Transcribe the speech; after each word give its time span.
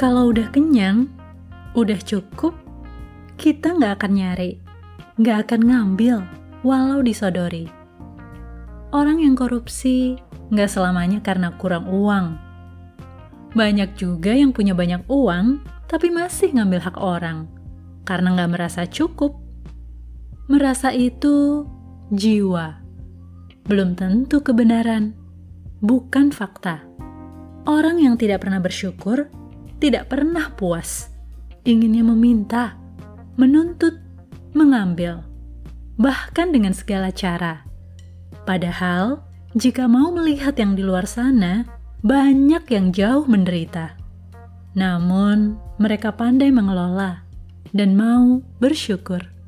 Kalau 0.00 0.32
udah 0.32 0.48
kenyang, 0.48 1.12
udah 1.76 2.00
cukup, 2.00 2.56
kita 3.36 3.76
nggak 3.76 4.00
akan 4.00 4.12
nyari, 4.16 4.56
nggak 5.20 5.44
akan 5.44 5.60
ngambil, 5.60 6.24
walau 6.64 7.04
disodori. 7.04 7.68
Orang 8.96 9.20
yang 9.20 9.36
korupsi 9.36 10.16
nggak 10.48 10.72
selamanya 10.72 11.20
karena 11.20 11.52
kurang 11.60 11.84
uang. 11.92 12.40
Banyak 13.52 14.00
juga 14.00 14.32
yang 14.32 14.56
punya 14.56 14.72
banyak 14.72 15.04
uang, 15.04 15.60
tapi 15.84 16.08
masih 16.08 16.56
ngambil 16.56 16.80
hak 16.80 16.96
orang 16.96 17.44
karena 18.08 18.40
nggak 18.40 18.56
merasa 18.56 18.88
cukup. 18.88 19.36
Merasa 20.48 20.96
itu 20.96 21.68
jiwa, 22.08 22.80
belum 23.68 24.00
tentu 24.00 24.40
kebenaran, 24.40 25.12
bukan 25.84 26.32
fakta. 26.32 26.88
Orang 27.68 28.00
yang 28.00 28.16
tidak 28.16 28.48
pernah 28.48 28.64
bersyukur 28.64 29.28
tidak 29.80 30.12
pernah 30.12 30.52
puas, 30.52 31.08
inginnya 31.64 32.04
meminta, 32.04 32.76
menuntut, 33.40 33.96
mengambil, 34.52 35.24
bahkan 35.96 36.52
dengan 36.52 36.76
segala 36.76 37.08
cara. 37.08 37.64
Padahal, 38.44 39.24
jika 39.56 39.88
mau 39.88 40.12
melihat 40.12 40.54
yang 40.60 40.76
di 40.76 40.84
luar 40.84 41.08
sana, 41.08 41.64
banyak 42.04 42.64
yang 42.68 42.92
jauh 42.92 43.24
menderita. 43.24 43.96
Namun, 44.76 45.58
mereka 45.80 46.14
pandai 46.14 46.52
mengelola 46.52 47.24
dan 47.72 47.96
mau 47.96 48.44
bersyukur. 48.60 49.39